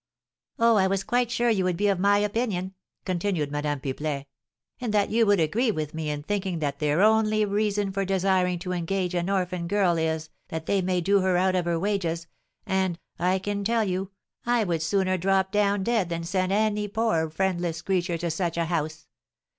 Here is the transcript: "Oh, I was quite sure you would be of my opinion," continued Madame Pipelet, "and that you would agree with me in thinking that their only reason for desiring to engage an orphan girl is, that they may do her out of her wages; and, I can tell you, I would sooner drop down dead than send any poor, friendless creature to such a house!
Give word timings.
"Oh, 0.57 0.77
I 0.77 0.87
was 0.87 1.03
quite 1.03 1.29
sure 1.29 1.51
you 1.51 1.63
would 1.63 1.77
be 1.77 1.87
of 1.87 1.99
my 1.99 2.17
opinion," 2.17 2.73
continued 3.05 3.51
Madame 3.51 3.79
Pipelet, 3.79 4.25
"and 4.79 4.91
that 4.95 5.11
you 5.11 5.27
would 5.27 5.39
agree 5.39 5.69
with 5.69 5.93
me 5.93 6.09
in 6.09 6.23
thinking 6.23 6.57
that 6.57 6.79
their 6.79 7.03
only 7.03 7.45
reason 7.45 7.91
for 7.91 8.03
desiring 8.03 8.57
to 8.57 8.71
engage 8.71 9.13
an 9.13 9.29
orphan 9.29 9.67
girl 9.67 9.99
is, 9.99 10.31
that 10.47 10.65
they 10.65 10.81
may 10.81 11.01
do 11.01 11.19
her 11.19 11.37
out 11.37 11.53
of 11.53 11.65
her 11.65 11.77
wages; 11.79 12.25
and, 12.65 12.97
I 13.19 13.37
can 13.37 13.63
tell 13.63 13.83
you, 13.83 14.09
I 14.43 14.63
would 14.63 14.81
sooner 14.81 15.19
drop 15.19 15.51
down 15.51 15.83
dead 15.83 16.09
than 16.09 16.23
send 16.23 16.51
any 16.51 16.87
poor, 16.87 17.29
friendless 17.29 17.83
creature 17.83 18.17
to 18.17 18.31
such 18.31 18.57
a 18.57 18.65
house! 18.65 19.05